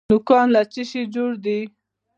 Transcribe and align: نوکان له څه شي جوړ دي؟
نوکان 0.09 0.47
له 0.55 0.61
څه 0.71 0.81
شي 0.89 1.01
جوړ 1.15 1.31
دي؟ 1.45 1.59